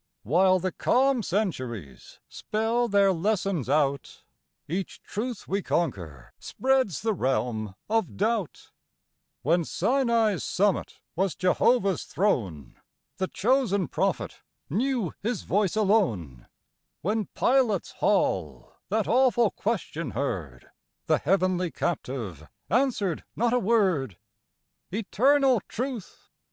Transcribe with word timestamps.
While 0.23 0.57
the 0.57 0.71
calm 0.71 1.21
centuries 1.21 2.19
spell 2.27 2.87
their 2.87 3.13
lessons 3.13 3.69
out, 3.69 4.23
Each 4.67 4.99
truth 5.03 5.47
we 5.47 5.61
conquer 5.61 6.33
spreads 6.39 7.03
the 7.03 7.13
realm 7.13 7.75
of 7.87 8.17
doubt; 8.17 8.71
When 9.43 9.63
Sinai's 9.63 10.43
summit 10.43 11.01
was 11.15 11.35
Jehovah's 11.35 12.05
throne, 12.05 12.79
The 13.17 13.27
chosen 13.27 13.87
Prophet 13.87 14.41
knew 14.71 15.13
his 15.21 15.43
voice 15.43 15.75
alone; 15.75 16.47
When 17.03 17.27
Pilate's 17.35 17.91
hall 17.91 18.73
that 18.89 19.07
awful 19.07 19.51
question 19.51 20.09
heard, 20.17 20.71
The 21.05 21.19
Heavenly 21.19 21.69
Captive 21.69 22.47
answered 22.71 23.23
not 23.35 23.53
a 23.53 23.59
word. 23.59 24.17
Eternal 24.91 25.61
Truth! 25.67 26.31